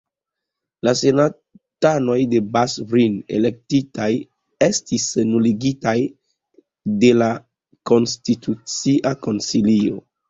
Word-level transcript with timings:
La 0.87 0.91
senatanoj 0.99 2.15
de 2.31 2.39
Bas-Rhin 2.55 3.19
elektitaj 3.39 4.07
la 4.13 4.69
estis 4.69 5.05
nuligitaj 5.33 5.95
la 6.07 6.93
de 7.05 7.13
la 7.21 7.29
Konstitucia 7.93 9.13
Konsilio. 9.29 10.03